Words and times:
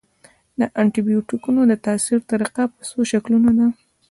د 0.59 0.61
انټي 0.79 1.01
بیوټیکونو 1.07 1.61
د 1.67 1.73
تاثیر 1.85 2.19
طریقه 2.31 2.63
په 2.73 2.81
څو 2.89 2.99
شکلونو 3.11 3.49
ده. 3.57 3.67